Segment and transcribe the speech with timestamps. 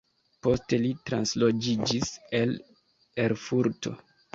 [0.47, 2.59] Poste li transloĝiĝis al
[3.29, 4.01] Erfurto.